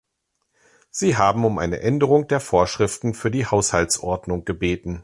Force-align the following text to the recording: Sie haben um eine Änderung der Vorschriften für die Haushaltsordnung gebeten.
Sie 0.89 1.15
haben 1.15 1.45
um 1.45 1.59
eine 1.59 1.81
Änderung 1.81 2.27
der 2.27 2.39
Vorschriften 2.39 3.13
für 3.13 3.29
die 3.29 3.45
Haushaltsordnung 3.45 4.45
gebeten. 4.45 4.99